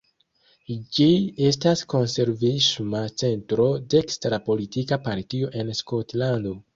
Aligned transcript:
Ĝi 0.97 1.05
estas 1.49 1.83
konservisma 1.93 3.01
centro-dekstra 3.23 4.39
politika 4.49 4.99
partio 5.09 5.51
en 5.61 5.71
Skotlando. 5.81 6.55